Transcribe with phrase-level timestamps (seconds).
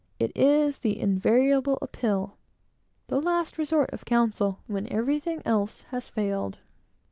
[0.17, 2.35] It is the invariable appeal,
[3.05, 6.57] the last resort, of counsel, when everything else has failed.